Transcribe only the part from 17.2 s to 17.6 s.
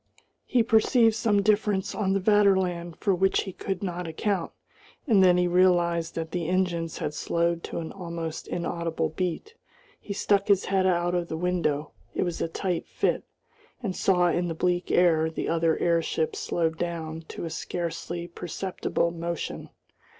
to a